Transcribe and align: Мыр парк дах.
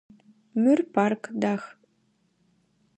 Мыр 0.61 0.79
парк 0.93 1.21
дах. 1.41 1.63